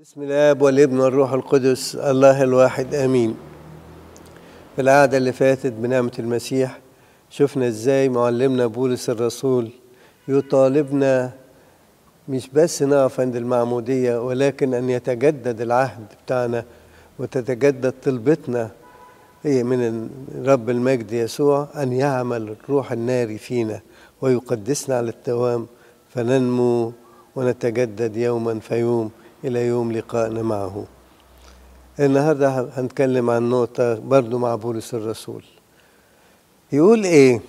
بسم 0.00 0.22
الاب 0.22 0.62
والابن 0.62 1.00
والروح 1.00 1.32
القدس 1.32 1.96
الله 1.96 2.42
الواحد 2.42 2.94
آمين. 2.94 3.36
في 4.76 4.82
القعدة 4.82 5.16
اللي 5.16 5.32
فاتت 5.32 5.72
بنعمة 5.72 6.12
المسيح 6.18 6.78
شفنا 7.30 7.68
إزاي 7.68 8.08
معلمنا 8.08 8.66
بولس 8.66 9.10
الرسول 9.10 9.70
يطالبنا 10.28 11.32
مش 12.28 12.48
بس 12.48 12.82
نقف 12.82 13.20
عند 13.20 13.36
المعمودية 13.36 14.26
ولكن 14.26 14.74
أن 14.74 14.90
يتجدد 14.90 15.60
العهد 15.60 16.06
بتاعنا 16.24 16.64
وتتجدد 17.18 17.94
طلبتنا 18.04 18.70
هي 19.42 19.64
من 19.64 20.10
رب 20.46 20.70
المجد 20.70 21.12
يسوع 21.12 21.68
أن 21.76 21.92
يعمل 21.92 22.54
الروح 22.64 22.92
الناري 22.92 23.38
فينا 23.38 23.80
ويقدسنا 24.20 24.96
على 24.96 25.10
الدوام 25.10 25.66
فننمو 26.08 26.92
ونتجدد 27.36 28.16
يوما 28.16 28.58
فيوم. 28.60 29.10
إلى 29.44 29.66
يوم 29.66 29.92
لقائنا 29.92 30.42
معه. 30.42 30.84
النهاردة 32.00 32.68
هنتكلم 32.76 33.30
عن 33.30 33.50
نقطة 33.50 33.94
برضو 33.94 34.38
مع 34.38 34.54
بولس 34.54 34.94
الرسول. 34.94 35.44
يقول 36.72 37.04
إيه؟ 37.04 37.40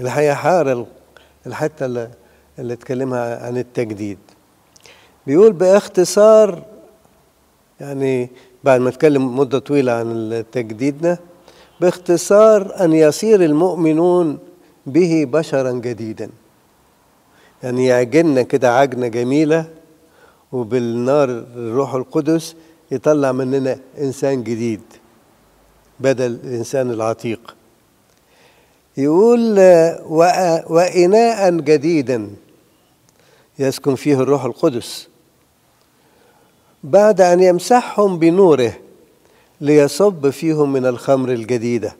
الحقيقة 0.00 0.34
حار 0.34 0.86
الحتة 1.46 1.86
اللي, 1.86 2.10
اللي 2.58 2.72
اتكلمها 2.72 3.46
عن 3.46 3.56
التجديد. 3.56 4.18
بيقول 5.26 5.52
باختصار 5.52 6.62
يعني 7.80 8.30
بعد 8.64 8.80
ما 8.80 8.88
اتكلم 8.88 9.36
مدة 9.36 9.58
طويلة 9.58 9.92
عن 9.92 10.44
تجديدنا 10.52 11.18
باختصار 11.80 12.84
أن 12.84 12.92
يصير 12.92 13.44
المؤمنون 13.44 14.38
به 14.86 15.24
بشرا 15.28 15.70
جديدا. 15.72 16.30
يعني 17.62 17.86
يعجننا 17.86 18.42
كده 18.42 18.76
عجنة 18.78 19.06
جميلة 19.08 19.68
وبالنار 20.56 21.28
الروح 21.30 21.94
القدس 21.94 22.54
يطلع 22.90 23.32
مننا 23.32 23.78
إنسان 23.98 24.44
جديد 24.44 24.80
بدل 26.00 26.38
الإنسان 26.44 26.90
العتيق. 26.90 27.56
يقول 28.96 29.58
واناء 30.68 31.50
جديدا 31.50 32.30
يسكن 33.58 33.94
فيه 33.94 34.20
الروح 34.20 34.44
القدس. 34.44 35.08
بعد 36.84 37.20
أن 37.20 37.42
يمسحهم 37.42 38.18
بنوره 38.18 38.72
ليصب 39.60 40.30
فيهم 40.30 40.72
من 40.72 40.86
الخمر 40.86 41.32
الجديدة 41.32 41.96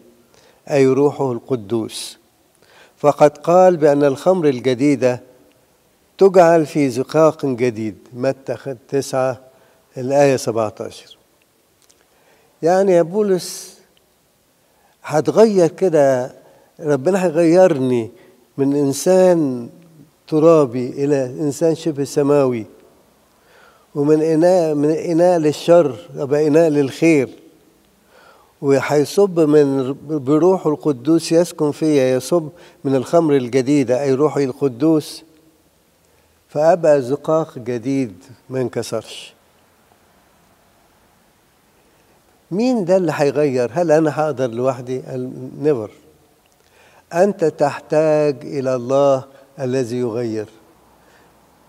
أي 0.70 0.86
روحه 0.86 1.32
القدوس. 1.32 2.18
فقد 2.96 3.38
قال 3.38 3.76
بأن 3.76 4.04
الخمر 4.04 4.48
الجديدة 4.48 5.22
تجعل 6.18 6.66
في 6.66 6.90
زقاق 6.90 7.46
جديد. 7.46 7.96
متى 8.14 8.56
تسعة؟ 8.88 9.40
الآية 9.98 10.36
17 10.36 11.16
يعني 12.62 12.92
يا 12.92 13.02
بولس 13.02 13.78
هتغير 15.04 15.68
كده. 15.68 16.32
ربنا 16.80 17.24
هيغيرني 17.24 18.10
من 18.58 18.76
إنسان 18.76 19.68
ترابي 20.28 20.88
إلى 20.88 21.24
إنسان 21.24 21.74
شبه 21.74 22.04
سماوي 22.04 22.66
ومن 23.94 24.22
إناء 24.22 24.74
من 24.74 24.90
إناء 24.90 25.38
للشر 25.38 25.96
أبقى 26.16 26.46
إناء 26.46 26.68
للخير. 26.68 27.28
وهيصب 28.62 29.40
من 29.40 29.96
بروحه 30.08 30.70
القدوس 30.70 31.32
يسكن 31.32 31.70
فيا 31.70 32.16
يصب 32.16 32.48
من 32.84 32.94
الخمر 32.94 33.36
الجديدة 33.36 34.02
أي 34.02 34.14
روحي 34.14 34.44
القدوس. 34.44 35.24
فأبقى 36.56 37.02
زقاق 37.02 37.58
جديد 37.58 38.24
ما 38.50 38.60
انكسرش. 38.60 39.34
مين 42.50 42.84
ده 42.84 42.96
اللي 42.96 43.12
هيغير؟ 43.14 43.70
هل 43.74 43.92
أنا 43.92 44.20
هقدر 44.20 44.50
لوحدي؟ 44.50 45.02
نيفر 45.60 45.90
أنت 47.12 47.44
تحتاج 47.44 48.36
إلى 48.42 48.74
الله 48.74 49.24
الذي 49.60 49.96
يغير. 49.96 50.46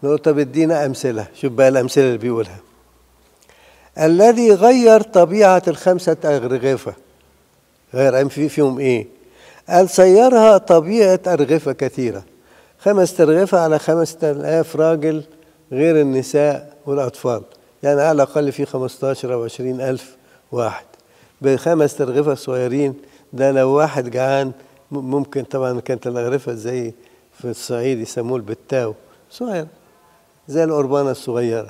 نقطة 0.04 0.32
بدينا 0.32 0.86
أمثلة. 0.86 1.28
شوف 1.34 1.52
بقى 1.52 1.68
الأمثلة 1.68 2.06
اللي 2.06 2.18
بيقولها. 2.18 2.60
الذي 4.00 4.54
غير 4.54 5.02
طبيعة 5.02 5.64
الخمسة 5.68 6.18
أرغفة. 6.26 6.94
غير 7.94 8.30
في 8.30 8.50
فيهم 8.50 8.80
إيه؟ 8.80 9.08
قال 9.70 9.90
سيرها 9.90 10.58
طبيعة 10.58 11.20
أرغفة 11.28 11.72
كثيرة. 11.72 12.24
خمس 12.80 13.18
ترغفة 13.18 13.60
على 13.60 13.80
خمس 13.80 14.18
آلاف 14.24 14.76
راجل 14.76 15.24
غير 15.72 16.02
النساء 16.02 16.78
والأطفال. 16.86 17.42
يعني 17.84 18.02
على 18.02 18.12
الأقل 18.12 18.52
في 18.52 18.66
خمستاشر 18.66 19.34
أو 19.34 19.44
عشرين 19.44 19.82
ألف 19.82 20.16
واحد. 20.52 20.86
بخمس 21.42 21.96
ترغفة 21.96 22.36
صغيرين 22.36 22.94
ده 23.34 23.52
لو 23.52 23.70
واحد 23.70 24.10
جعان 24.10 24.52
ممكن 24.92 25.44
طبعا 25.44 25.80
كانت 25.80 26.08
الأغرفة 26.08 26.54
زي 26.54 26.94
في 27.34 27.46
الصعيد 27.46 28.00
يسموه 28.00 28.38
البتاو 28.38 28.94
صغير 29.32 29.68
زي 30.48 30.64
القربانة 30.64 31.12
الصغيرة. 31.12 31.70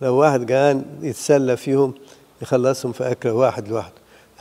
لو 0.00 0.14
واحد 0.16 0.46
جعان 0.46 0.84
يتسلى 1.02 1.56
فيهم 1.56 1.94
يخلصهم 2.42 2.92
في 2.92 3.10
أكل 3.10 3.28
واحد 3.28 3.68
لوحده. 3.68 3.94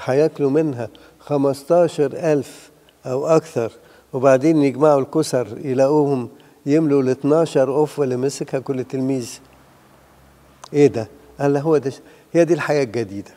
هياكلوا 0.03 0.49
منها 0.49 0.89
خمستاشر 1.19 2.11
ألف 2.13 2.71
أو 3.05 3.27
أكثر 3.27 3.71
وبعدين 4.13 4.61
يجمعوا 4.63 5.01
الكسر 5.01 5.47
يلاقوهم 5.63 6.29
يملوا 6.65 7.01
ال 7.01 7.09
12 7.09 7.81
قفة 7.81 8.03
اللي 8.03 8.17
مسكها 8.17 8.59
كل 8.59 8.83
تلميذ. 8.83 9.39
إيه 10.73 10.87
ده؟ 10.87 11.07
قال 11.39 11.57
هو 11.57 11.77
ده 11.77 11.91
هي 12.33 12.45
دي 12.45 12.53
الحياة 12.53 12.83
الجديدة. 12.83 13.31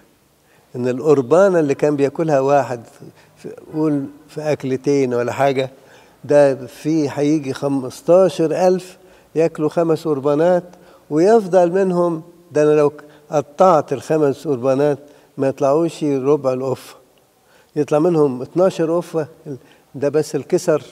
إن 0.77 0.89
القربانة 0.89 1.59
اللي 1.61 1.75
كان 1.75 1.97
بياكلها 1.97 2.41
واحد 2.41 2.81
قول 3.75 4.05
في 4.29 4.41
أكلتين 4.53 5.15
ولا 5.15 5.33
حاجة 5.33 5.71
ده 6.25 6.67
في 6.67 7.09
هيجي 7.11 7.53
15 7.53 8.67
ألف 8.67 8.99
ياكلوا 9.35 9.69
خمس 9.69 10.09
قربانات 10.09 10.65
ويفضل 11.11 11.73
منهم 11.73 12.23
ده 12.53 12.63
أنا 12.63 12.71
لو 12.81 12.93
قطعت 13.31 13.93
الخمس 13.93 14.49
قربانات 14.49 14.99
ما 15.39 15.49
يطلعوش 15.49 16.05
ربع 16.05 16.53
القفة 16.53 16.95
يطلع 17.77 17.99
منهم 17.99 18.43
12 18.43 18.97
قفة 18.97 19.27
ده 19.95 20.09
بس 20.09 20.35
الكسر. 20.35 20.83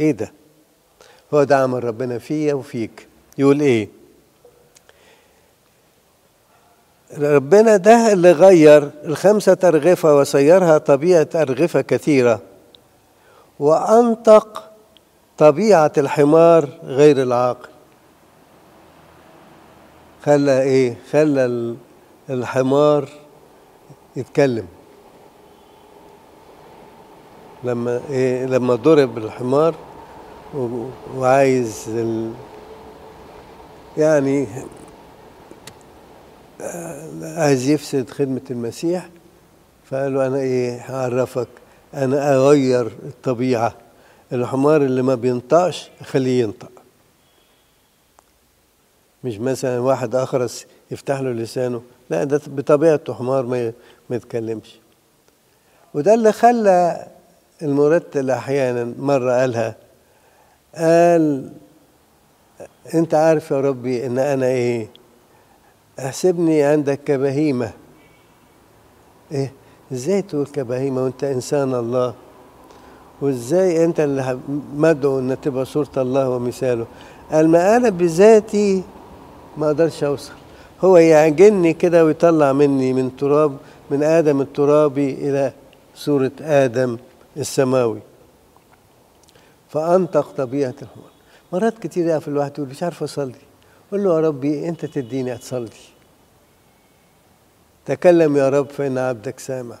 إيه 0.00 0.10
ده؟ 0.10 0.32
هو 1.34 1.44
ده 1.44 1.56
عمل 1.56 1.84
ربنا 1.84 2.18
فيا 2.18 2.54
وفيك. 2.54 3.08
يقول 3.38 3.60
إيه؟ 3.60 3.88
ربنا 7.18 7.76
ده 7.76 8.12
اللي 8.12 8.32
غير 8.32 8.90
الخمسة 9.04 9.58
أرغفة 9.64 10.16
وسيرها 10.16 10.78
طبيعة 10.78 11.28
أرغفة 11.34 11.80
كثيرة. 11.80 12.40
وأنطق 13.58 14.70
طبيعة 15.38 15.92
الحمار 15.98 16.68
غير 16.84 17.22
العاقل 17.22 17.68
خلى 20.24 20.62
إيه؟ 20.62 20.96
خلى 21.12 21.76
الحمار 22.30 23.08
يتكلم. 24.16 24.66
لما 27.64 28.00
إيه 28.10 28.46
لما 28.46 28.74
ضرب 28.74 29.18
الحمار 29.18 29.74
وعايز 31.16 31.84
ال 31.88 32.32
يعني 33.96 34.46
عايز 37.22 37.68
يفسد 37.68 38.10
خدمة 38.10 38.40
المسيح 38.50 39.08
فقالوا 39.84 40.26
أنا 40.26 40.36
إيه 40.38 40.80
هعرفك 40.80 41.48
أنا 41.94 42.34
أغير 42.34 42.86
الطبيعة 42.86 43.74
الحمار 44.32 44.82
اللي 44.82 45.02
ما 45.02 45.14
بينطقش 45.14 45.90
أخليه 46.00 46.42
ينطق. 46.42 46.70
مش 49.24 49.38
مثلا 49.38 49.78
واحد 49.78 50.14
أخرس 50.14 50.66
يفتح 50.90 51.20
له 51.20 51.30
لسانه 51.32 51.82
لا 52.10 52.24
ده 52.24 52.40
بطبيعته 52.46 53.14
حمار 53.14 53.46
ما 53.46 53.72
ما 54.10 54.16
يتكلمش. 54.16 54.78
وده 55.94 56.14
اللي 56.14 56.32
خلى 56.32 57.06
المرتل 57.62 58.30
أحيانا 58.30 58.92
مرة 58.98 59.32
قالها 59.32 59.76
قال 60.74 61.52
أنت 62.94 63.14
عارف 63.14 63.50
يا 63.50 63.60
ربي 63.60 64.06
إن 64.06 64.18
أنا 64.18 64.46
إيه؟ 64.46 64.88
احسبني 65.98 66.62
عندك 66.62 67.00
كبهيمة. 67.04 67.70
إيه؟ 69.32 69.52
إزاي 69.92 70.22
تقول 70.22 70.46
كبهيمة 70.46 71.04
وأنت 71.04 71.24
إنسان 71.24 71.74
الله؟ 71.74 72.14
وإزاي 73.20 73.84
أنت 73.84 74.00
اللي 74.00 74.38
مدعو 74.74 75.18
إن 75.18 75.36
تبقى 75.42 75.64
صورة 75.64 75.88
الله 75.96 76.28
ومثاله؟ 76.30 76.86
قال 77.32 77.48
ما 77.48 77.76
أنا 77.76 77.88
بذاتي 77.88 78.82
ما 79.56 79.66
أقدرش 79.66 80.04
أوصل. 80.04 80.32
هو 80.80 80.96
يعجني 80.96 81.72
كده 81.72 82.04
ويطلع 82.04 82.52
مني 82.52 82.92
من 82.92 83.16
تراب 83.16 83.56
من 83.90 84.02
آدم 84.02 84.40
الترابي 84.40 85.10
إلى 85.14 85.52
صورة 85.94 86.30
آدم. 86.40 86.96
السماوي. 87.38 88.00
فأنطق 89.68 90.30
طبيعة 90.36 90.74
الحمار 90.82 91.10
مرات 91.52 91.78
كتير 91.78 92.06
يقف 92.06 92.28
الواحد 92.28 92.52
يقول 92.58 92.68
مش 92.68 92.82
عارف 92.82 93.02
أصلي. 93.02 93.34
قول 93.92 94.04
له 94.04 94.14
يا 94.14 94.20
ربي 94.20 94.68
أنت 94.68 94.84
تديني 94.84 95.34
أتصلي. 95.34 95.70
تكلم 97.86 98.36
يا 98.36 98.48
رب 98.48 98.68
فإن 98.70 98.98
عبدك 98.98 99.38
سامع. 99.38 99.76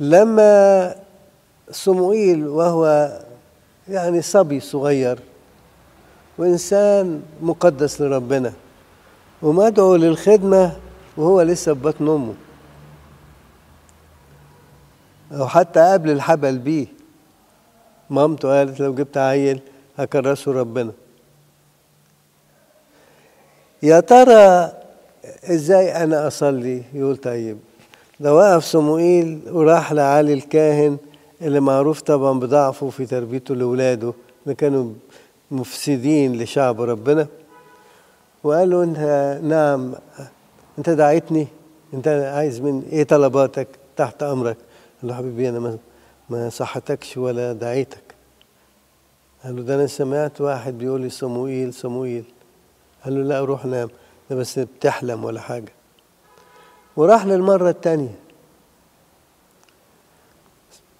لما 0.00 0.94
صموئيل 1.70 2.48
وهو 2.48 3.12
يعني 3.88 4.22
صبي 4.22 4.60
صغير 4.60 5.18
وإنسان 6.38 7.22
مقدس 7.42 8.00
لربنا 8.00 8.52
ومدعو 9.42 9.96
للخدمة 9.96 10.76
وهو 11.16 11.42
لسه 11.42 11.74
في 11.74 11.80
بطن 11.80 12.08
أمه. 12.08 12.34
أو 15.32 15.48
حتى 15.48 15.80
قبل 15.92 16.10
الحبل 16.10 16.58
بيه. 16.58 16.86
مامته 18.10 18.48
قالت 18.48 18.80
لو 18.80 18.94
جبت 18.94 19.16
عيل 19.16 19.60
هكرسه 19.98 20.52
ربنا. 20.52 20.92
يا 23.82 24.00
ترى 24.00 24.72
إزاي 25.44 26.04
أنا 26.04 26.26
أصلي؟ 26.26 26.82
يقول 26.94 27.16
طيب 27.16 27.58
ده 28.20 28.34
وقف 28.34 28.64
صموئيل 28.64 29.40
وراح 29.50 29.92
لعلي 29.92 30.32
الكاهن 30.32 30.96
اللي 31.42 31.60
معروف 31.60 32.00
طبعا 32.00 32.40
بضعفه 32.40 32.90
في 32.90 33.06
تربيته 33.06 33.54
لاولاده 33.54 34.12
اللي 34.44 34.54
كانوا 34.54 34.92
مفسدين 35.50 36.42
لشعب 36.42 36.80
ربنا. 36.80 37.26
وقال 38.44 38.70
له 38.70 38.82
انت 38.82 38.98
نعم 39.42 39.94
انت 40.78 40.90
دعيتني؟ 40.90 41.46
انت 41.94 42.08
عايز 42.08 42.60
من 42.60 42.82
إيه 42.92 43.04
طلباتك 43.04 43.68
تحت 43.96 44.22
أمرك؟ 44.22 44.56
قال 45.02 45.10
له 45.10 45.16
حبيبي 45.16 45.48
أنا 45.48 45.58
ما 45.58 45.78
ما 46.30 46.48
صحتكش 46.48 47.16
ولا 47.16 47.52
دعيتك. 47.52 48.14
قال 49.44 49.56
له 49.56 49.62
ده 49.62 49.74
أنا 49.74 49.86
سمعت 49.86 50.40
واحد 50.40 50.78
بيقول 50.78 51.00
لي 51.00 51.10
صموئيل 51.10 51.74
صموئيل. 51.74 52.24
قال 53.04 53.14
له 53.14 53.22
لا 53.22 53.40
روح 53.44 53.64
نام. 53.64 53.88
ده 54.30 54.36
بس 54.36 54.58
بتحلم 54.58 55.24
ولا 55.24 55.40
حاجة. 55.40 55.72
وراح 56.96 57.26
للمره 57.26 57.70
الثانية 57.70 58.14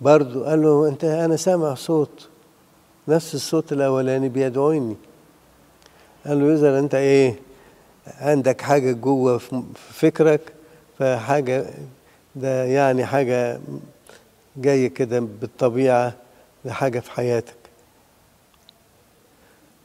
برضه 0.01 0.47
قال 0.47 0.63
له 0.63 0.89
أنت 0.89 1.05
أنا 1.05 1.37
سامع 1.37 1.75
صوت 1.75 2.29
نفس 3.09 3.35
الصوت 3.35 3.73
الأولاني 3.73 4.29
بيدعوني. 4.29 4.97
قال 6.27 6.41
له 6.41 6.53
يظهر 6.53 6.79
أنت 6.79 6.95
إيه 6.95 7.35
عندك 8.07 8.61
حاجة 8.61 8.93
جوه 8.93 9.39
في 9.39 9.63
فكرك 9.75 10.53
فحاجة 10.99 11.67
ده 12.37 12.65
يعني 12.65 13.05
حاجة 13.07 13.61
جاي 14.57 14.89
كده 14.89 15.21
بالطبيعة 15.21 16.15
لحاجة 16.65 17.01
في 17.01 17.11
حياتك. 17.11 17.57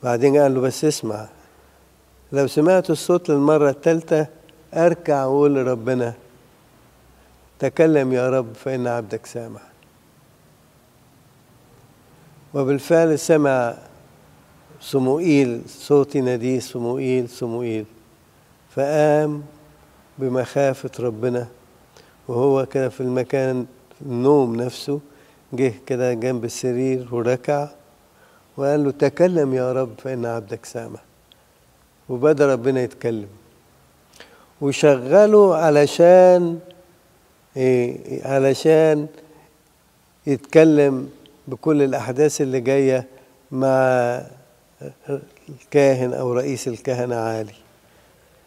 بعدين 0.04 0.38
قال 0.38 0.56
له 0.56 0.62
بس 0.62 0.86
اسمع 0.86 1.28
لو 2.32 2.48
سمعت 2.48 2.90
الصوت 2.90 3.30
للمرة 3.30 3.70
الثالثه 3.70 4.28
أركع 4.74 5.26
وقول 5.26 5.56
لربنا 5.56 6.14
تكلم 7.60 8.14
يا 8.14 8.30
رب 8.30 8.54
فإن 8.54 8.88
عبدك 8.88 9.26
سامع. 9.26 9.60
وبالفعل 12.54 13.20
سمع 13.20 13.78
صموئيل 14.82 15.62
صوت 15.68 16.16
يناديه 16.16 16.60
صموئيل 16.60 17.30
صموئيل 17.30 17.86
فقام 18.76 19.44
بمخافة 20.20 20.90
ربنا 21.00 21.48
وهو 22.28 22.66
كده 22.66 22.90
في 22.90 23.02
المكان 23.02 23.66
النوم 24.02 24.56
نفسه 24.56 25.00
جه 25.54 25.74
كده 25.86 26.14
جنب 26.14 26.46
السرير 26.46 27.16
وركع 27.16 27.68
وقال 28.58 28.84
له 28.84 28.92
تكلم 28.92 29.54
يا 29.54 29.74
رب 29.74 29.90
فإن 30.04 30.26
عبدك 30.26 30.66
سامع 30.66 31.00
وبدأ 32.10 32.54
ربنا 32.54 32.82
يتكلم. 32.82 33.28
وشغله 34.62 35.56
علشان 35.56 36.60
إيه 37.58 38.28
علشان 38.28 39.08
يتكلم 40.28 41.10
بكل 41.48 41.82
الأحداث 41.82 42.42
اللي 42.42 42.60
جاية 42.60 43.08
مع 43.52 43.72
الكاهن 45.50 46.14
أو 46.14 46.34
رئيس 46.34 46.68
الكهنة 46.68 47.16
عالي. 47.16 47.54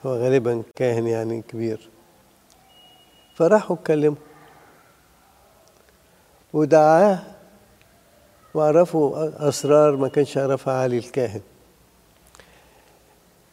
هو 0.06 0.14
غالبا 0.14 0.62
كاهن 0.76 1.06
يعني 1.06 1.42
كبير. 1.48 1.88
فراحوا 3.34 3.76
اتكلموا. 3.76 4.16
ودعاه 6.52 7.18
وعرفوا 8.54 9.30
أسرار 9.48 9.96
ما 9.96 10.08
كانش 10.08 10.36
يعرفها 10.36 10.74
عالي 10.74 10.98
الكاهن. 10.98 11.40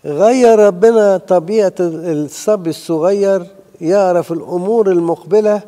غير 0.06 0.60
ربنا 0.60 1.18
طبيعة 1.18 1.74
الصبي 1.80 2.70
الصغير 2.70 3.46
يعرف 3.82 4.32
الأمور 4.32 4.92
المقبلة 4.92 5.62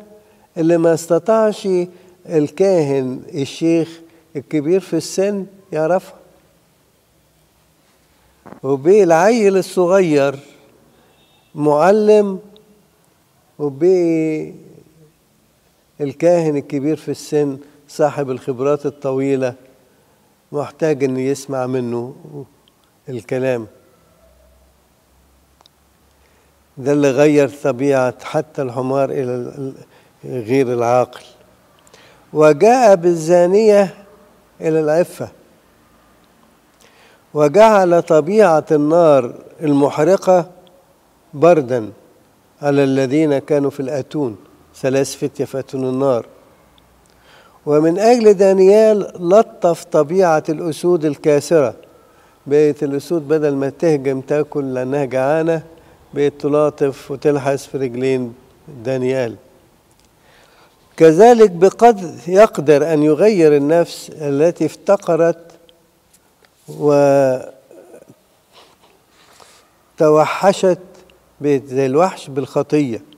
اللي 0.58 0.76
ما 0.78 0.94
استطاعش 0.94 1.68
الكاهن 2.26 3.22
الشيخ 3.34 4.00
الكبير 4.36 4.80
في 4.80 4.96
السن 4.96 5.46
يعرفها. 5.72 6.14
وبقي 8.62 9.02
العيل 9.02 9.56
الصغير 9.56 10.38
معلم 11.54 12.38
وبقي 13.58 14.52
الكاهن 16.00 16.56
الكبير 16.56 16.96
في 16.96 17.10
السن 17.10 17.58
صاحب 17.88 18.30
الخبرات 18.30 18.86
الطويلة 18.86 19.54
محتاج 20.52 21.04
انه 21.04 21.20
يسمع 21.20 21.66
منه 21.66 22.14
الكلام. 23.08 23.66
ده 26.78 26.92
اللي 26.92 27.10
غير 27.10 27.48
طبيعة 27.48 28.24
حتى 28.24 28.62
الحمار 28.62 29.10
إلى 29.10 29.52
غير 30.24 30.72
العاقل. 30.72 31.20
وجاء 32.32 32.94
بالزانية 32.94 33.94
إلى 34.60 34.80
العفة. 34.80 35.28
وجعل 37.34 38.02
طبيعة 38.02 38.64
النار 38.70 39.34
المحرقة 39.62 40.50
بردا 41.34 41.92
على 42.62 42.84
الذين 42.84 43.38
كانوا 43.38 43.70
في 43.70 43.80
الأتون. 43.80 44.36
ثلاث 44.74 45.16
فتية 45.16 45.44
في 45.44 45.58
أتون 45.58 45.88
النار. 45.88 46.26
ومن 47.66 47.98
أجل 47.98 48.34
دانيال 48.34 49.12
لطف 49.28 49.84
طبيعة 49.84 50.44
الأسود 50.48 51.04
الكاسرة 51.04 51.74
بقت 52.46 52.82
الأسود 52.82 53.28
بدل 53.28 53.54
ما 53.54 53.68
تهجم 53.68 54.20
تأكل 54.20 54.74
لأنها 54.74 55.04
جعانة 55.04 55.62
بقت 56.14 56.32
تلاطف 56.38 57.10
وتلحس 57.10 57.66
في 57.66 57.78
رجلين 57.78 58.34
دانيال. 58.84 59.36
كذلك 60.96 61.50
بقدر 61.50 62.10
يقدر 62.28 62.92
أن 62.92 63.02
يغير 63.02 63.56
النفس 63.56 64.10
التي 64.14 64.66
افتقرت 64.66 65.50
وتوحشت 69.98 70.78
زي 71.42 71.86
الوحش 71.86 72.28
بالخطية. 72.28 73.09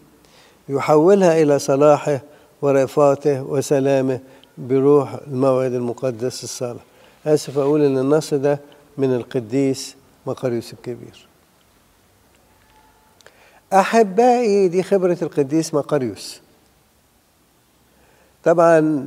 يحولها 0.69 1.43
إلى 1.43 1.59
صلاحه 1.59 2.21
ورفاته 2.63 3.43
وسلامه 3.43 4.21
بروح 4.59 5.15
الموعد 5.27 5.73
المقدس 5.73 6.45
الصالح. 6.45 6.81
آسف 7.27 7.59
أقول 7.59 7.83
إن 7.85 7.99
النص 7.99 8.35
ده 8.35 8.61
من 8.99 9.15
القديس 9.15 9.97
مقريوس 10.27 10.73
الكبير 10.73 11.27
أحبائي 13.73 14.69
دي 14.69 14.83
خبرة 14.83 15.19
القديس 15.23 15.75
مقريوس 15.75 16.41
طبعا 18.45 19.07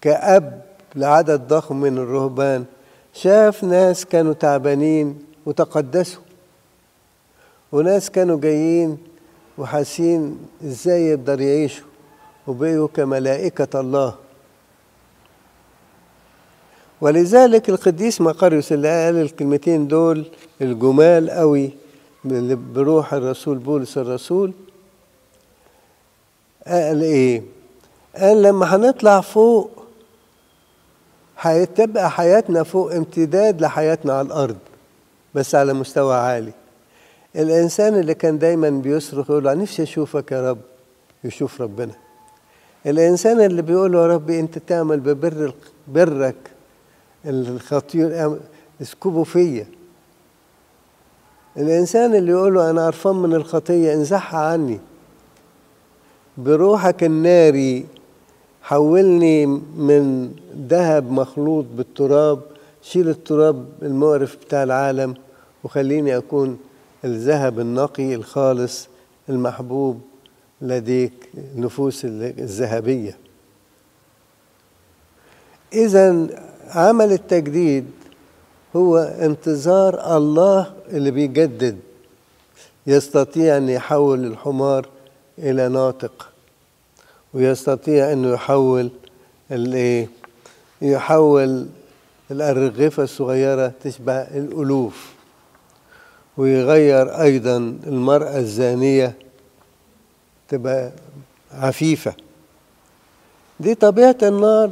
كأب 0.00 0.62
لعدد 0.94 1.48
ضخم 1.48 1.76
من 1.80 1.98
الرهبان 1.98 2.64
شاف 3.14 3.64
ناس 3.64 4.04
كانوا 4.04 4.32
تعبانين 4.32 5.18
وتقدسوا 5.46 6.22
وناس 7.72 8.10
كانوا 8.10 8.40
جايين 8.40 8.98
وحاسين 9.58 10.38
إزاي 10.64 11.02
يقدر 11.06 11.40
يعيشوا 11.40 11.86
وبقوا 12.46 12.88
كملائكة 12.88 13.80
الله. 13.80 14.14
ولذلك 17.00 17.68
القديس 17.68 18.20
مقريوس 18.20 18.72
اللي 18.72 19.04
قال 19.04 19.16
الكلمتين 19.16 19.88
دول 19.88 20.24
الجمال 20.60 21.30
قوي 21.30 21.70
بروح 22.74 23.14
الرسول 23.14 23.58
بولس 23.58 23.98
الرسول 23.98 24.52
قال 26.66 27.02
إيه؟ 27.02 27.42
قال 28.16 28.42
لما 28.42 28.76
هنطلع 28.76 29.20
فوق 29.20 29.70
هتبقى 31.38 32.10
حياتنا 32.10 32.62
فوق 32.62 32.94
امتداد 32.94 33.60
لحياتنا 33.60 34.12
على 34.18 34.26
الأرض 34.26 34.56
بس 35.34 35.54
على 35.54 35.72
مستوى 35.72 36.14
عالي. 36.16 36.52
الإنسان 37.36 37.94
اللي 37.94 38.14
كان 38.14 38.38
دايما 38.38 38.70
بيصرخ 38.70 39.30
يقول 39.30 39.44
له 39.44 39.54
نفسي 39.54 39.82
أشوفك 39.82 40.32
يا 40.32 40.50
رب. 40.50 40.58
يشوف 41.24 41.60
ربنا. 41.62 41.92
الإنسان 42.86 43.40
اللي 43.40 43.62
بيقول 43.62 43.92
له 43.92 44.02
يا 44.02 44.06
رب 44.06 44.30
أنت 44.30 44.58
تعمل 44.58 45.00
ببر 45.00 45.54
برك 45.88 46.50
الخطير 47.26 48.38
اسكبه 48.82 49.24
فيا. 49.24 49.66
الإنسان 51.56 52.14
اللي 52.14 52.32
يقوله 52.32 52.70
أنا 52.70 52.86
قرفان 52.86 53.16
من 53.16 53.34
الخطية 53.34 53.94
انزحها 53.94 54.40
عني. 54.40 54.80
بروحك 56.38 57.04
الناري 57.04 57.86
حولني 58.62 59.46
من 59.76 60.32
ذهب 60.68 61.10
مخلوط 61.12 61.64
بالتراب 61.76 62.40
شيل 62.82 63.08
التراب 63.08 63.66
المقرف 63.82 64.36
بتاع 64.36 64.62
العالم 64.62 65.14
وخليني 65.64 66.16
أكون 66.16 66.58
الذهب 67.04 67.60
النقي 67.60 68.14
الخالص 68.14 68.88
المحبوب 69.28 70.00
لديك 70.60 71.12
النفوس 71.34 72.04
الذهبية. 72.04 73.18
إذا 75.72 76.26
عمل 76.70 77.12
التجديد 77.12 77.90
هو 78.76 78.98
انتظار 78.98 80.16
الله 80.16 80.72
اللي 80.88 81.10
بيجدد 81.10 81.78
يستطيع 82.86 83.56
أن 83.56 83.68
يحول 83.68 84.24
الحمار 84.24 84.88
إلى 85.38 85.68
ناطق 85.68 86.28
ويستطيع 87.34 88.12
أنه 88.12 88.32
يحول 88.32 88.90
الإيه 89.50 90.08
يحول 90.82 91.66
الأرغفة 92.30 93.02
الصغيرة 93.02 93.72
تشبه 93.82 94.12
الألوف. 94.12 95.17
ويغير 96.38 97.20
أيضا 97.20 97.56
المرأة 97.86 98.38
الزانية 98.38 99.14
تبقى 100.48 100.92
عفيفة. 101.52 102.14
دي 103.60 103.74
طبيعة 103.74 104.16
النار 104.22 104.70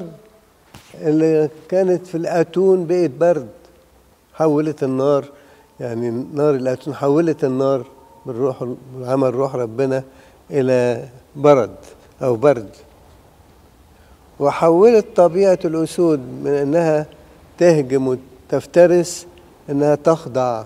اللي 0.94 1.50
كانت 1.68 2.06
في 2.06 2.14
الأتون 2.14 2.86
بقت 2.86 3.10
برد 3.10 3.48
حولت 4.34 4.82
النار. 4.82 5.24
يعني 5.80 6.10
نار 6.34 6.54
الأتون 6.54 6.94
حولت 6.94 7.44
النار 7.44 7.86
بالروح 8.26 8.68
عمل 9.02 9.34
روح 9.34 9.54
ربنا 9.54 10.02
إلى 10.50 11.08
برد 11.36 11.76
أو 12.22 12.36
برد. 12.36 12.70
وحولت 14.40 15.06
طبيعة 15.16 15.58
الأسود 15.64 16.18
من 16.18 16.50
أنها 16.50 17.06
تهجم 17.58 18.16
وتفترس 18.48 19.26
أنها 19.70 19.94
تخضع. 19.94 20.64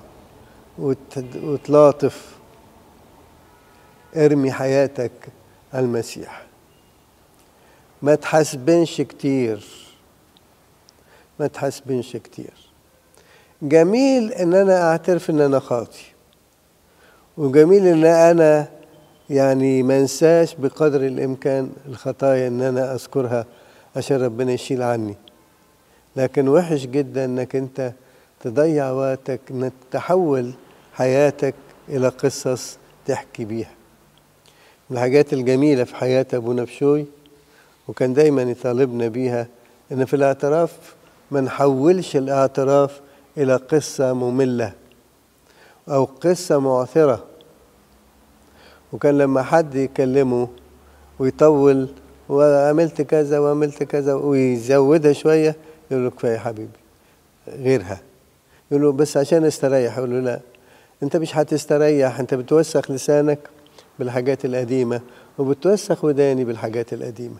وتلاطف 0.79 2.39
ارمي 4.17 4.53
حياتك 4.53 5.13
المسيح. 5.75 6.47
ما 8.03 8.15
تحسبنش 8.15 9.01
كتير. 9.01 9.65
ما 11.41 11.47
تحسبنش 11.47 12.17
كتير. 12.17 12.53
جميل 13.63 14.33
إن 14.33 14.55
أنا 14.55 14.91
أعترف 14.91 15.31
إن 15.31 15.41
أنا 15.41 15.59
خاطي. 15.59 16.05
وجميل 17.37 17.87
إن 17.87 18.05
أنا 18.05 18.69
يعني 19.31 19.83
ما 19.83 19.99
أنساش 19.99 20.55
بقدر 20.55 21.07
الإمكان 21.07 21.73
الخطايا 21.89 22.49
إن 22.49 22.63
أنا 22.63 22.95
أذكرها 22.95 23.47
عشان 23.97 24.23
ربنا 24.23 24.53
يشيل 24.53 24.83
عني. 24.83 25.17
لكن 26.17 26.49
وحش 26.49 26.87
جدا 26.87 27.25
إنك 27.25 27.57
أنت 27.57 27.93
تضيع 28.41 28.91
وقتك 28.91 29.41
انك 29.51 29.73
تحول 29.91 30.53
حياتك 30.95 31.55
إلى 31.89 32.09
قصص 32.09 32.79
تحكي 33.07 33.45
بيها. 33.45 33.71
من 34.91 34.97
الحاجات 34.97 35.33
الجميلة 35.33 35.85
في 35.85 35.97
حياة 35.97 36.27
ابونا 36.35 36.65
بشوي 36.65 37.07
وكان 37.89 38.15
دايما 38.15 38.43
يطالبنا 38.43 39.09
بيها 39.09 39.47
إن 39.93 40.05
في 40.05 40.15
الاعتراف 40.17 40.95
ما 41.31 41.41
نحولش 41.41 42.17
الاعتراف 42.17 43.01
إلى 43.39 43.57
قصة 43.57 44.13
مملة 44.13 44.73
أو 45.89 46.05
قصة 46.05 46.59
معثره 46.59 47.25
وكان 48.93 49.19
لما 49.19 49.43
حد 49.43 49.75
يكلمه 49.75 50.49
ويطول 51.19 51.89
وعملت 52.29 53.03
كذا 53.03 53.39
وعملت 53.39 53.83
كذا 53.83 54.15
ويزودها 54.15 55.13
شوية 55.13 55.57
يقول 55.91 56.05
له 56.05 56.11
كفاية 56.11 56.39
حبيبي 56.39 56.71
غيرها. 57.49 58.01
يقول 58.71 58.83
له 58.83 58.93
بس 58.93 59.17
عشان 59.17 59.45
استريح 59.45 59.99
يقول 59.99 60.11
له 60.11 60.21
لا. 60.21 60.41
انت 61.03 61.17
مش 61.17 61.37
هتستريح 61.37 62.21
انت 62.21 62.35
بتوسخ 62.35 62.91
لسانك 62.91 63.39
بالحاجات 63.99 64.45
القديمة 64.45 65.01
وبتوسخ 65.39 66.05
وداني 66.05 66.45
بالحاجات 66.45 66.93
القديمة. 66.93 67.37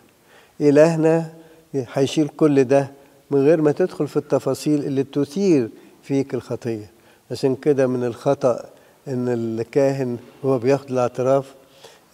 إلهنا 0.61 1.33
هيشيل 1.75 2.29
كل 2.29 2.65
ده 2.65 2.91
من 3.31 3.45
غير 3.45 3.61
ما 3.63 3.73
تدخل 3.73 4.09
في 4.09 4.17
التفاصيل 4.17 4.85
اللي 4.85 5.03
تثير 5.05 5.69
فيك 6.03 6.35
الخطية. 6.35 6.91
عشان 7.31 7.57
كده 7.57 7.87
من 7.87 8.05
الخطأ 8.05 8.65
إن 9.09 9.29
الكاهن 9.29 10.17
هو 10.45 10.59
بياخد 10.59 10.91
الاعتراف 10.91 11.55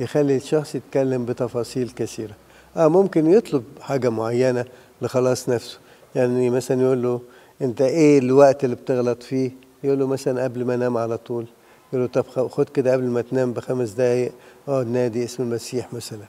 يخلي 0.00 0.36
الشخص 0.36 0.74
يتكلم 0.74 1.24
بتفاصيل 1.24 1.90
كثيرة. 1.90 2.34
آه 2.76 2.88
ممكن 2.88 3.30
يطلب 3.30 3.64
حاجة 3.80 4.08
معينة 4.08 4.64
لخلاص 5.02 5.48
نفسه. 5.48 5.78
يعني 6.14 6.50
مثلا 6.50 6.82
يقول 6.82 7.02
له 7.02 7.20
انت 7.62 7.80
إيه 7.82 8.18
الوقت 8.18 8.64
اللي 8.64 8.76
بتغلط 8.76 9.22
فيه؟ 9.22 9.50
يقول 9.84 9.98
له 9.98 10.06
مثلا 10.06 10.44
قبل 10.44 10.64
ما 10.64 10.74
انام 10.74 10.96
على 10.96 11.18
طول. 11.18 11.46
يقول 11.92 12.04
له 12.04 12.22
طب 12.22 12.48
خد 12.48 12.68
كده 12.68 12.92
قبل 12.92 13.04
ما 13.04 13.20
تنام 13.20 13.52
بخمس 13.52 13.90
دقايق. 13.90 14.32
اقعد 14.68 14.86
نادي 14.86 15.24
اسم 15.24 15.42
المسيح 15.42 15.92
مثلا. 15.92 16.24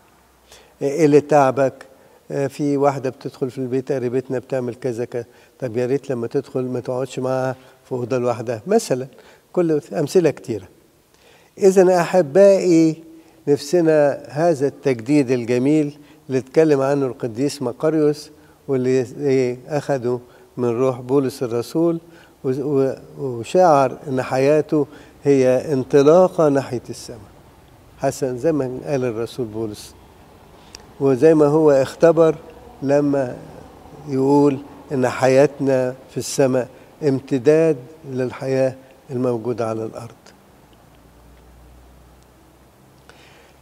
إيه 0.82 1.06
اللي 1.06 1.22
تعبك؟ 1.22 1.74
في 2.50 2.78
واحدة 2.78 3.10
بتدخل 3.10 3.52
في 3.52 3.58
البيت 3.58 3.92
قريبتنا 3.92 4.40
بتعمل 4.40 4.76
كذا 4.76 5.06
كذا. 5.06 5.26
طب 5.60 5.78
يا 5.78 5.86
ريت 5.86 6.10
لما 6.10 6.28
تدخل 6.28 6.62
ما 6.62 6.80
تقعدش 6.80 7.20
معاها 7.20 7.56
في 7.86 7.92
أوضة 7.92 8.18
لوحدها. 8.18 8.62
مثلا 8.68 9.08
كل 9.54 9.82
أمثلة 9.94 10.30
كتيرة. 10.30 10.68
إذا 11.58 12.02
أحبائي 12.02 13.04
نفسنا 13.48 14.24
هذا 14.30 14.68
التجديد 14.68 15.32
الجميل 15.32 15.98
اللي 16.28 16.38
اتكلم 16.38 16.82
عنه 16.82 17.06
القديس 17.06 17.62
مقاريوس 17.62 18.30
واللي 18.68 19.58
أخده 19.68 20.20
من 20.58 20.80
روح 20.80 21.00
بولس 21.00 21.44
الرسول 21.44 22.00
وشعر 23.20 23.98
أن 24.08 24.22
حياته 24.22 24.88
هي 25.24 25.74
انطلاقة 25.74 26.50
ناحية 26.50 26.82
السماء. 26.90 27.20
حسن 27.98 28.38
زي 28.38 28.52
ما 28.52 28.80
قال 28.86 29.06
الرسول 29.06 29.46
بولس. 29.46 29.96
وزي 31.00 31.34
ما 31.34 31.46
هو 31.46 31.72
اختبر 31.72 32.36
لما 32.82 33.38
يقول 34.08 34.58
إن 34.92 35.08
حياتنا 35.08 35.96
في 36.10 36.18
السماء 36.18 36.68
امتداد 37.04 37.78
للحياة 38.12 38.76
الموجودة 39.10 39.68
على 39.70 39.84
الأرض. 39.86 40.12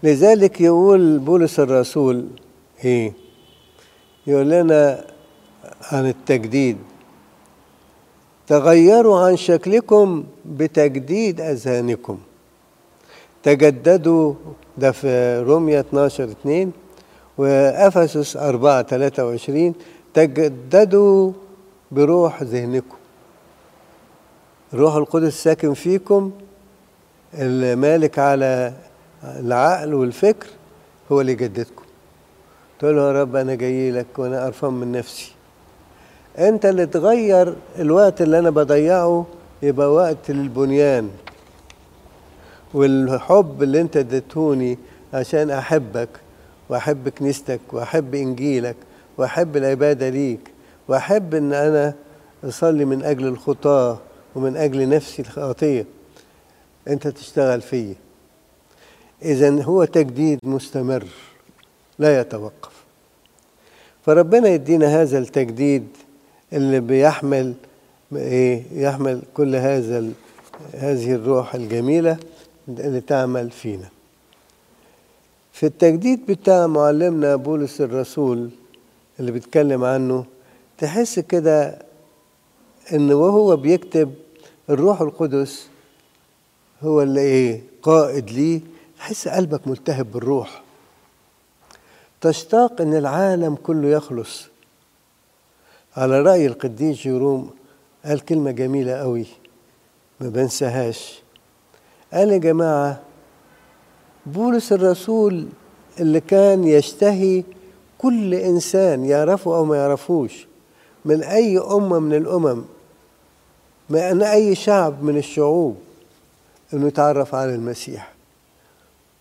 لذلك 0.04 0.62
يقول 0.62 1.20
بولس 1.20 1.60
الرسول 1.60 2.28
إيه؟ 2.86 3.14
يقول 4.28 4.50
لنا 4.50 5.06
عن 5.91 6.05
التجديد. 6.10 6.77
تغيروا 8.48 9.19
عن 9.19 9.36
شكلكم 9.38 10.24
بتجديد 10.45 11.41
أذهانكم. 11.41 12.17
تجددوا 13.43 14.34
ده 14.77 14.91
في 14.91 15.39
روميا 15.48 15.79
12 15.79 16.24
2 16.24 16.72
وأفسس 17.38 18.38
4 18.38 18.81
23 18.81 19.74
تجددوا 20.13 21.31
بروح 21.91 22.43
ذهنكم. 22.43 22.95
الروح 24.74 24.95
القدس 24.95 25.34
ساكن 25.43 25.74
فيكم 25.74 26.31
المالك 27.34 28.19
على 28.19 28.74
العقل 29.24 29.93
والفكر 29.93 30.48
هو 31.12 31.22
اللي 31.22 31.31
يجددكم 31.31 31.84
تقول 32.79 32.95
له 32.95 33.07
يا 33.07 33.22
رب 33.22 33.36
أنا 33.36 33.55
جاي 33.55 33.91
لك 33.91 34.05
وأنا 34.17 34.45
قرفان 34.45 34.74
من 34.74 34.91
نفسي. 34.91 35.35
أنت 36.39 36.65
اللي 36.65 36.86
تغير 36.86 37.56
الوقت 37.80 38.22
اللي 38.22 38.39
أنا 38.39 38.50
بضيعه 38.50 39.25
يبقى 39.63 39.94
وقت 39.94 40.32
للبنيان 40.32 41.10
والحب 42.74 43.63
اللي 43.63 43.82
أنت 43.82 43.98
اديتهوني 43.98 44.77
عشان 45.13 45.51
أحبك 45.51 46.10
واحب 46.70 47.10
كنيستك 47.10 47.60
واحب 47.72 48.15
انجيلك 48.15 48.75
واحب 49.18 49.58
العبادة 49.58 50.10
ليك 50.10 50.39
واحب 50.88 51.34
ان 51.36 51.54
أنا 51.54 51.94
اصلي 52.44 52.86
من 52.86 53.04
أجل 53.04 53.27
الخطاة 53.27 53.98
ومن 54.36 54.58
أجل 54.58 54.89
نفسي 54.89 55.22
الخاطيه 55.22 55.86
انت 56.88 57.08
تشتغل 57.08 57.62
فيا. 57.62 57.96
اذا 59.22 59.63
هو 59.63 59.86
تجديد 59.86 60.39
مستمر 60.44 61.06
لا 62.00 62.20
يتوقف. 62.20 62.72
فربنا 64.06 64.50
يدينا 64.50 65.01
هذا 65.01 65.18
التجديد 65.18 65.88
اللي 66.56 66.80
بيحمل 66.80 67.54
إيه 68.16 68.64
يحمل 68.72 69.22
كل 69.34 69.56
هذا 69.56 70.10
هذه 70.74 71.14
الروح 71.16 71.56
الجميلة 71.56 72.18
اللي 72.68 73.02
تعمل 73.02 73.52
فينا. 73.52 73.90
في 75.54 75.66
التجديد 75.66 76.26
بتاع 76.26 76.68
معلمنا 76.68 77.36
بولس 77.36 77.82
الرسول 77.82 78.50
اللي 79.20 79.32
بيتكلم 79.32 79.84
عنه 79.84 80.26
تحس 80.78 81.20
كده 81.20 81.80
إن 82.94 83.14
وهو 83.14 83.56
بيكتب 83.56 84.14
الروح 84.70 85.02
القدس 85.02 85.68
هو 86.84 87.02
اللي 87.02 87.22
إيه 87.22 87.62
قائد 87.82 88.30
ليه؟ 88.32 88.62
تحس 88.98 89.28
قلبك 89.28 89.68
ملتهب 89.68 90.12
بالروح. 90.12 90.64
تشتاق 92.22 92.82
إن 92.82 92.94
العالم 92.94 93.56
كله 93.56 93.88
يخلص. 93.88 94.48
على 95.98 96.22
رأي 96.22 96.46
القديس 96.46 96.98
جيروم 96.98 97.50
قال 98.06 98.20
كلمة 98.25 98.52
جميلة 98.52 98.94
قوي 98.94 99.25
ما 100.20 100.30
بنساهاش. 100.30 101.22
قال 102.14 102.30
يا 102.32 102.38
جماعة 102.38 103.02
بولس 104.25 104.74
الرسول 104.74 105.48
اللي 106.00 106.20
كان 106.20 106.64
يشتهي 106.64 107.44
كل 107.98 108.34
إنسان 108.34 109.06
يعرفه 109.06 109.56
أو 109.58 109.66
ما 109.66 109.75
يعرفوش 109.78 110.48
من 111.06 111.24
أي 111.24 111.60
أمة 111.60 112.00
من 112.00 112.14
الأمم 112.14 112.64
من 113.90 114.24
أي 114.24 114.56
شعب 114.56 115.04
من 115.04 115.18
الشعوب 115.18 115.75
إنه 116.74 116.88
يتعرف 116.88 117.36
على 117.36 117.56
المسيح 117.56 118.14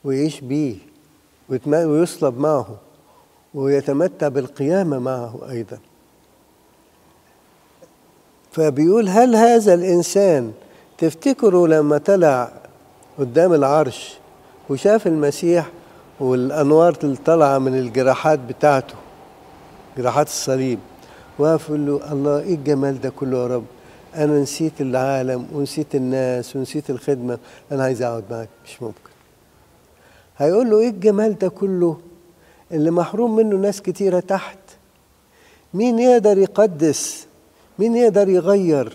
ويعيش 0.04 0.40
بيه 0.40 0.76
ويصلب 1.74 2.38
معه 2.38 2.76
ويتمتع 3.54 4.28
بالقيامة 4.28 4.98
معه 4.98 5.50
أيضا. 5.50 5.78
فبيقول 8.54 9.08
هل 9.08 9.36
هذا 9.36 9.74
الإنسان 9.74 10.52
تفتكروا 10.98 11.68
لما 11.68 11.98
طلع 11.98 12.52
قدام 13.18 13.54
العرش 13.54 14.14
وشاف 14.70 15.06
المسيح 15.06 15.66
والأنوار 16.20 16.96
اللي 17.04 17.16
طالعة 17.16 17.58
من 17.58 17.78
الجراحات 17.78 18.38
بتاعته 18.38 18.94
جراحات 19.98 20.26
الصليب 20.26 20.78
وقف 21.38 21.68
يقول 21.68 21.86
له 21.86 22.12
الله 22.12 22.38
إيه 22.40 22.54
الجمال 22.54 23.00
ده 23.00 23.10
كله 23.10 23.38
يا 23.42 23.46
رب؟ 23.46 23.64
أنا 24.16 24.40
نسيت 24.40 24.80
العالم 24.80 25.46
ونسيت 25.52 25.94
الناس 25.94 26.56
ونسيت 26.56 26.90
الخدمة 26.90 27.38
أنا 27.72 27.84
عايز 27.84 28.02
أقعد 28.02 28.24
معاك 28.30 28.48
مش 28.66 28.82
ممكن. 28.82 29.10
هيقول 30.38 30.70
له 30.70 30.78
إيه 30.80 30.88
الجمال 30.88 31.38
ده 31.38 31.48
كله؟ 31.48 31.98
اللي 32.72 32.90
محروم 32.90 33.36
منه 33.36 33.56
ناس 33.56 33.82
كتيرة 33.82 34.20
تحت. 34.20 34.58
مين 35.74 35.98
يقدر 35.98 36.38
يقدس 36.38 37.26
مين 37.78 37.96
يقدر 37.96 38.28
يغير؟ 38.28 38.92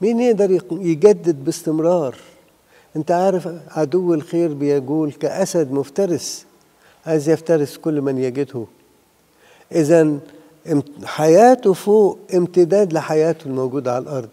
مين 0.00 0.20
يقدر 0.20 0.50
يجدد 0.72 1.44
باستمرار؟ 1.44 2.16
انت 2.96 3.10
عارف 3.10 3.48
عدو 3.70 4.14
الخير 4.14 4.54
بيقول 4.54 5.12
كأسد 5.12 5.72
مفترس 5.72 6.46
عايز 7.06 7.28
يفترس 7.28 7.76
كل 7.76 8.00
من 8.00 8.18
يجده. 8.18 8.64
اذا 9.72 10.18
حياته 11.04 11.72
فوق 11.72 12.18
امتداد 12.34 12.92
لحياته 12.92 13.46
الموجودة 13.46 13.94
على 13.94 14.02
الأرض. 14.02 14.28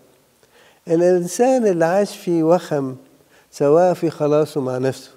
الإنسان 0.87 1.67
اللي 1.67 1.85
عاش 1.85 2.17
في 2.17 2.43
وخم 2.43 2.95
سواء 3.51 3.93
في 3.93 4.09
خلاصه 4.09 4.61
مع 4.61 4.77
نفسه 4.77 5.11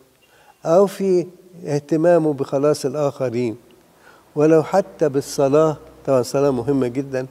أو 0.64 0.86
في 0.86 1.26
اهتمامه 1.66 2.32
بخلاص 2.32 2.84
الآخرين. 2.84 3.56
ولو 4.36 4.62
حتى 4.62 5.08
بالصلاة 5.08 5.76
طبعا 6.06 6.20
الصلاة 6.20 6.50
مهمة 6.50 6.88
جدا 6.88 7.26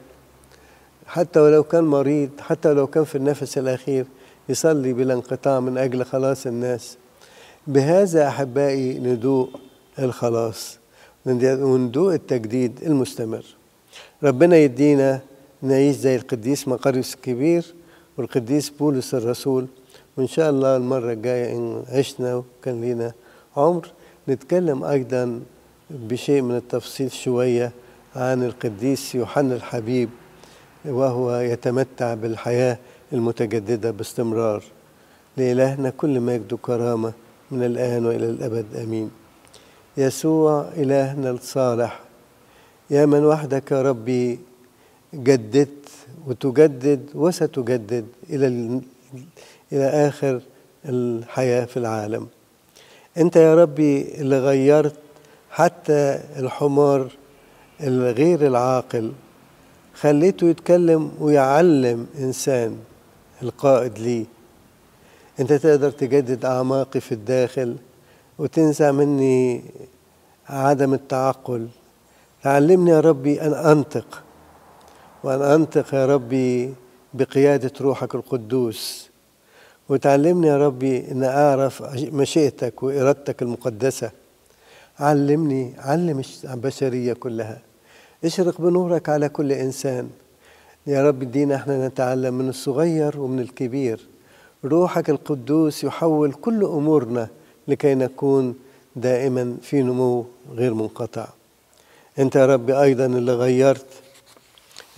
حتى 1.08 1.40
ولو 1.40 1.62
كان 1.62 1.84
مريض 1.84 2.30
حتى 2.40 2.68
ولو 2.68 2.86
كان 2.86 3.04
في 3.04 3.14
النفس 3.14 3.58
الأخير 3.58 4.06
يصلي 4.48 4.92
بلا 4.92 5.14
انقطاع 5.14 5.60
من 5.60 5.78
أجل 5.78 6.04
خلاص 6.04 6.46
الناس. 6.46 6.96
بهذا 7.66 8.28
أحبائي 8.28 8.98
ندوء 8.98 9.48
الخلاص 9.98 10.78
وندوء 11.26 12.14
التجديد 12.14 12.82
المستمر. 12.82 13.44
ربنا 14.22 14.56
يدينا 14.56 15.20
نعيش 15.62 15.96
زي 15.96 16.16
القديس 16.16 16.68
مقريوس 16.68 17.14
الكبير 17.14 17.74
والقديس 18.18 18.70
بولس 18.70 19.14
الرسول. 19.14 19.66
وإن 20.16 20.26
شاء 20.26 20.50
الله 20.50 20.76
المرة 20.76 21.12
الجاية 21.12 21.52
إن 21.52 21.82
عشنا 21.88 22.34
وكان 22.34 22.84
لنا 22.84 23.12
عمر 23.56 23.88
نتكلم 24.28 24.84
أيضا 24.84 25.40
بشيء 25.90 26.42
من 26.42 26.56
التفصيل 26.56 27.12
شوية 27.12 27.72
عن 28.16 28.44
القديس 28.44 29.14
يوحنا 29.14 29.54
الحبيب. 29.54 30.08
وهو 30.88 31.36
يتمتع 31.36 32.14
بالحياة 32.14 32.78
المتجددة 33.12 33.90
باستمرار. 33.90 34.62
لإلهنا 35.36 35.90
كل 35.90 36.20
مجد 36.20 36.52
وكرامة 36.52 37.12
من 37.50 37.64
الآن 37.64 38.06
وإلى 38.06 38.26
الأبد 38.26 38.66
آمين. 38.76 39.10
يسوع 39.96 40.68
إلهنا 40.76 41.30
الصالح 41.30 42.00
يا 42.90 43.06
من 43.06 43.24
وحدك 43.24 43.72
يا 43.72 43.82
ربي 43.82 44.38
جددت 45.14 45.88
وتجدد 46.26 47.10
وستجدد 47.14 48.06
إلى 48.30 48.80
إلى 49.72 49.84
آخر 49.84 50.40
الحياة 50.84 51.64
في 51.64 51.76
العالم. 51.76 52.26
أنت 53.18 53.36
يا 53.36 53.54
ربي 53.54 54.14
اللي 54.14 54.38
غيرت 54.38 54.96
حتى 55.50 56.20
الحمار 56.38 57.10
الغير 57.80 58.46
العاقل 58.46 59.12
خليته 60.00 60.48
يتكلم 60.48 61.12
ويعلم 61.20 62.06
إنسان 62.18 62.78
القائد 63.42 63.98
ليه. 63.98 64.24
أنت 65.40 65.52
تقدر 65.52 65.90
تجدد 65.90 66.44
أعماقي 66.44 67.00
في 67.00 67.12
الداخل 67.12 67.76
وتنزع 68.38 68.90
مني 68.90 69.64
عدم 70.48 70.94
التعقل. 70.94 71.68
تعلمني 72.42 72.90
يا 72.90 73.00
ربي 73.00 73.40
أن 73.42 73.54
أنطق 73.54 74.22
وأن 75.24 75.42
أنطق 75.42 75.94
يا 75.94 76.06
ربي 76.06 76.74
بقيادة 77.14 77.72
روحك 77.80 78.14
القدوس. 78.14 79.08
وتعلمني 79.88 80.46
يا 80.46 80.66
ربي 80.66 81.10
أن 81.10 81.24
أعرف 81.24 81.82
مشيئتك 81.94 82.82
وإرادتك 82.82 83.42
المقدسة. 83.42 84.10
علمني 85.00 85.74
علم 85.78 86.22
البشرية 86.44 87.12
كلها. 87.12 87.67
اشرق 88.24 88.60
بنورك 88.60 89.08
على 89.08 89.28
كل 89.28 89.52
إنسان. 89.52 90.08
يا 90.86 91.08
رب 91.08 91.22
ادينا 91.22 91.54
إحنا 91.54 91.88
نتعلم 91.88 92.34
من 92.34 92.48
الصغير 92.48 93.20
ومن 93.20 93.40
الكبير. 93.40 94.00
روحك 94.64 95.10
القدوس 95.10 95.84
يحول 95.84 96.32
كل 96.32 96.64
أمورنا 96.64 97.28
لكي 97.68 97.94
نكون 97.94 98.54
دائما 98.96 99.56
في 99.62 99.82
نمو 99.82 100.26
غير 100.54 100.74
منقطع. 100.74 101.26
أنت 102.18 102.36
يا 102.36 102.46
رب 102.46 102.70
أيضا 102.70 103.06
اللي 103.06 103.32
غيرت 103.32 103.86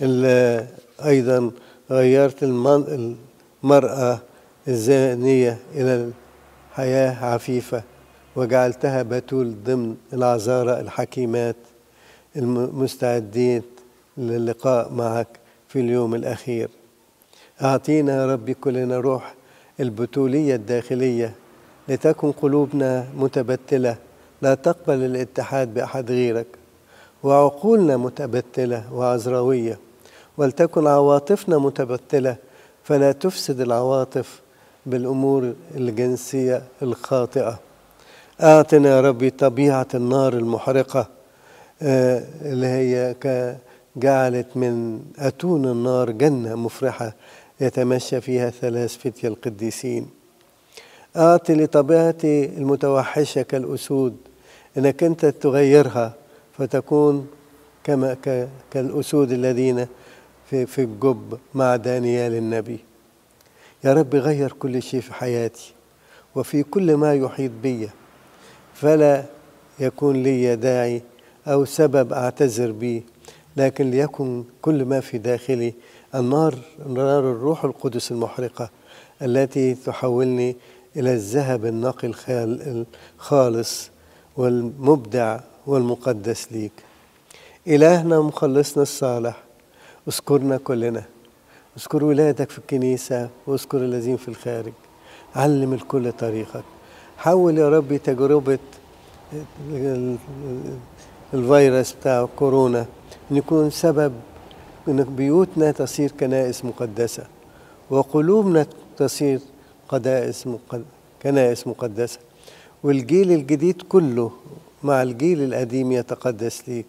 اللي 0.01 0.67
أيضا 1.05 1.51
غيرت 1.91 2.43
المرأة 3.63 4.19
الزانية 4.67 5.57
إلى 5.75 6.11
الحياة 6.71 7.25
عفيفة 7.25 7.83
وجعلتها 8.35 9.03
بتول 9.03 9.55
ضمن 9.63 9.95
العذارى 10.13 10.79
الحكيمات. 10.79 11.55
المستعدين 12.35 13.61
للقاء 14.17 14.93
معك 14.93 15.27
في 15.67 15.79
اليوم 15.79 16.15
الأخير. 16.15 16.69
أعطينا 17.61 18.15
يا 18.15 18.33
ربي 18.33 18.53
كلنا 18.53 18.99
روح 18.99 19.33
البتولية 19.79 20.55
الداخلية 20.55 21.35
لتكن 21.89 22.31
قلوبنا 22.31 23.07
متبتلة. 23.17 23.97
لا 24.41 24.53
تقبل 24.53 25.05
الاتحاد 25.05 25.73
بأحد 25.73 26.11
غيرك. 26.11 26.47
وعقولنا 27.23 27.97
متبتلة 27.97 28.93
وعذراوية 28.93 29.79
ولتكن 30.37 30.87
عواطفنا 30.87 31.57
متبتلة. 31.57 32.35
فلا 32.83 33.11
تفسد 33.11 33.61
العواطف 33.61 34.41
بالأمور 34.85 35.53
الجنسية 35.75 36.63
الخاطئة. 36.81 37.59
أعطنا 38.41 38.89
يا 38.89 39.01
ربي 39.01 39.29
طبيعة 39.29 39.87
النار 39.93 40.33
المحرقة. 40.33 41.07
اللي 41.81 42.67
هي 42.67 43.15
جعلت 43.95 44.47
من 44.57 45.01
أتون 45.17 45.65
النار 45.65 46.11
جنة 46.11 46.55
مفرحة 46.55 47.15
يتمشى 47.61 48.21
فيها 48.21 48.49
ثلاث 48.49 48.97
فتية 48.97 49.27
القديسين. 49.27 50.07
أعطي 51.17 51.53
لطبيعتي 51.53 52.45
المتوحشة 52.45 53.41
كالأسود. 53.41 54.17
إنك 54.77 55.03
أنت 55.03 55.25
تغيرها 55.25 56.13
فتكون 56.57 57.27
كما 57.83 58.17
كالأسود 58.71 59.31
الذين 59.31 59.87
في, 60.49 60.65
في 60.65 60.81
الجب 60.81 61.39
مع 61.53 61.75
دانيال 61.75 62.33
النبي. 62.33 62.79
يا 63.83 63.93
رب 63.93 64.15
غير 64.15 64.51
كل 64.51 64.81
شيء 64.81 65.01
في 65.01 65.13
حياتي 65.13 65.73
وفي 66.35 66.63
كل 66.63 66.95
ما 66.95 67.15
يحيط 67.15 67.51
بي. 67.63 67.89
فلا 68.73 69.23
يكون 69.79 70.23
لي 70.23 70.55
داعي 70.55 71.01
أو 71.47 71.65
سبب 71.65 72.13
أعتذر 72.13 72.71
به 72.71 73.01
لكن 73.57 73.91
ليكن 73.91 74.43
كل 74.61 74.85
ما 74.85 74.99
في 74.99 75.17
داخلي 75.17 75.73
النار 76.15 76.55
نار 76.87 77.19
الروح 77.31 77.65
القدس 77.65 78.11
المحرقة 78.11 78.69
التي 79.21 79.75
تحولني 79.75 80.55
إلى 80.95 81.13
الذهب 81.13 81.65
النقي 81.65 82.11
الخالص 83.19 83.89
والمبدع 84.37 85.39
والمقدس 85.67 86.51
ليك. 86.51 86.71
إلهنا 87.67 88.21
مخلصنا 88.21 88.83
الصالح 88.83 89.43
اذكرنا 90.07 90.57
كلنا. 90.57 91.03
اذكر 91.77 92.03
ولادك 92.03 92.49
في 92.49 92.57
الكنيسة 92.57 93.29
واذكر 93.47 93.77
الذين 93.77 94.17
في 94.17 94.27
الخارج. 94.27 94.73
علم 95.35 95.73
الكل 95.73 96.11
طريقك. 96.11 96.63
حول 97.17 97.57
يا 97.57 97.69
ربي 97.69 97.97
تجربة 97.97 98.59
الفيروس 101.33 101.93
بتاع 101.93 102.27
كورونا 102.35 102.85
إن 103.31 103.37
يكون 103.37 103.69
سبب 103.69 104.13
إن 104.87 105.03
بيوتنا 105.03 105.71
تصير 105.71 106.11
كنائس 106.11 106.65
مقدسة 106.65 107.23
وقلوبنا 107.89 108.65
تصير 108.97 109.39
قدائس 109.89 110.47
مقد... 110.47 110.85
كنائس 111.21 111.67
مقدسة. 111.67 112.19
والجيل 112.83 113.31
الجديد 113.31 113.81
كله 113.81 114.31
مع 114.83 115.03
الجيل 115.03 115.43
القديم 115.43 115.91
يتقدس 115.91 116.63
ليك 116.67 116.85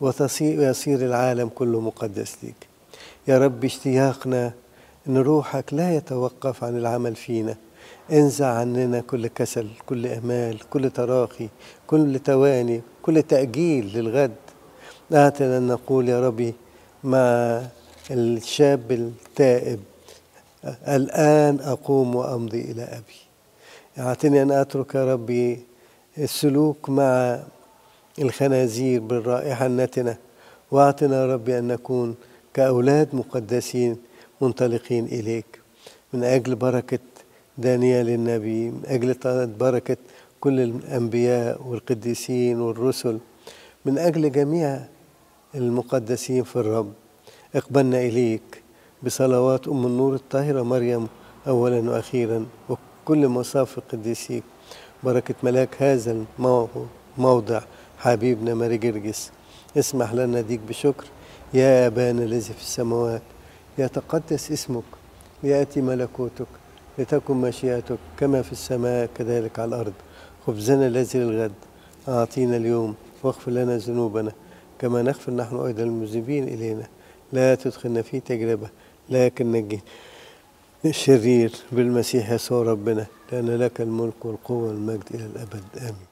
ويصير 0.00 0.98
العالم 0.98 1.48
كله 1.48 1.80
مقدس 1.80 2.36
ليك. 2.42 2.68
يا 3.28 3.38
رب 3.38 3.64
اشتياقنا 3.64 4.52
إن 5.08 5.18
روحك 5.18 5.74
لا 5.74 5.96
يتوقف 5.96 6.64
عن 6.64 6.78
العمل 6.78 7.16
فينا. 7.16 7.56
انزع 8.12 8.46
عننا 8.46 9.00
كل 9.00 9.26
كسل 9.26 9.68
كل 9.86 10.06
امال 10.06 10.68
كل 10.70 10.90
تراخي 10.90 11.48
كل 11.86 12.18
تواني 12.18 12.80
كل 13.02 13.22
تأجيل 13.22 13.98
للغد. 13.98 14.36
اعطنا 15.14 15.58
أن 15.58 15.66
نقول 15.66 16.08
يا 16.08 16.20
ربي 16.20 16.54
مع 17.04 17.62
الشاب 18.10 18.92
التائب 18.92 19.80
الآن 20.88 21.60
أقوم 21.60 22.14
وأمضي 22.16 22.60
إلى 22.60 22.82
أبي. 22.82 23.18
أعطني 23.98 24.42
أن 24.42 24.50
أترك 24.50 24.94
يا 24.94 25.12
ربي 25.12 25.64
السلوك 26.18 26.90
مع 26.90 27.40
الخنازير 28.18 29.00
بالرائحة 29.00 29.66
النتنه 29.66 30.16
وأعطنا 30.70 31.16
يا 31.16 31.34
ربي 31.34 31.58
أن 31.58 31.68
نكون 31.68 32.14
كأولاد 32.54 33.08
مقدسين 33.12 33.96
منطلقين 34.40 35.04
إليك. 35.04 35.60
من 36.12 36.24
أجل 36.24 36.54
بركة 36.54 36.98
دانيال 37.58 38.08
النبي 38.08 38.70
من 38.70 38.82
أجل 38.86 39.16
بركة 39.46 39.96
كل 40.40 40.60
الأنبياء 40.60 41.66
والقديسين 41.66 42.60
والرسل. 42.60 43.18
من 43.84 43.98
أجل 43.98 44.32
جميع 44.32 44.80
المقدسين 45.54 46.44
في 46.44 46.56
الرب 46.56 46.92
اقبلنا 47.54 48.00
إليك 48.00 48.62
بصلوات 49.02 49.68
أم 49.68 49.86
النور 49.86 50.14
الطاهرة 50.14 50.62
مريم 50.62 51.08
أولا 51.46 51.90
وأخيرا 51.90 52.46
وكل 52.68 53.28
مصاف 53.28 53.80
قديسيك 53.92 54.42
بركة 55.02 55.34
ملاك 55.42 55.82
هذا 55.82 56.24
الموضع 57.18 57.60
حبيبنا 57.98 58.54
ماري 58.54 58.76
جرجس. 58.76 59.30
اسمح 59.78 60.14
لنا 60.14 60.40
ديك 60.40 60.60
بشكر. 60.68 61.04
يا 61.54 61.86
أبانا 61.86 62.22
الذي 62.22 62.52
في 62.52 62.60
السماوات 62.60 63.22
يتقدس 63.78 64.52
اسمك 64.52 64.84
يأتي 65.42 65.80
ملكوتك. 65.80 66.46
لتكن 66.98 67.34
مشيئتك 67.34 67.98
كما 68.18 68.42
في 68.42 68.52
السماء 68.52 69.08
كذلك 69.14 69.58
على 69.58 69.68
الأرض. 69.68 69.92
خبزنا 70.46 70.86
الذي 70.86 71.18
للغد. 71.18 71.52
أعطينا 72.08 72.56
اليوم 72.56 72.94
واغفر 73.22 73.50
لنا 73.50 73.76
ذنوبنا. 73.76 74.32
كما 74.78 75.02
نغفر 75.02 75.32
نحن 75.32 75.56
أيضا 75.56 75.82
المذنبين 75.82 76.44
إلينا. 76.48 76.86
لا 77.32 77.54
تدخلنا 77.54 78.02
في 78.02 78.20
تجربة 78.20 78.68
لكن 79.10 79.52
نجي. 79.52 79.80
الشرير 80.84 81.52
بالمسيح 81.72 82.30
يسوع 82.30 82.62
ربنا 82.62 83.06
لأن 83.32 83.50
لك 83.50 83.80
الملك 83.80 84.24
والقوة 84.24 84.68
والمجد 84.68 85.04
إلى 85.14 85.26
الأبد. 85.26 85.64
آمين. 85.80 86.07